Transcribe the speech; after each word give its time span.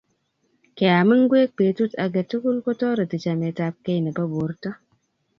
Keam 0.77 1.09
ngwek 1.21 1.49
petut 1.57 1.91
age 2.03 2.21
tugul 2.29 2.57
ko 2.65 2.71
toreti 2.79 3.17
chametapkei 3.23 3.99
nebo 4.01 4.23
porto 4.33 4.69